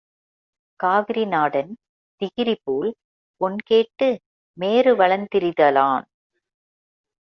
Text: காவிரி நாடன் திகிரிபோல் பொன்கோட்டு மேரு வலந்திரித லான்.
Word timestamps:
காவிரி 0.79 1.25
நாடன் 1.25 1.69
திகிரிபோல் 2.21 2.91
பொன்கோட்டு 3.41 4.09
மேரு 4.57 4.93
வலந்திரித 4.95 5.71
லான். 5.71 6.07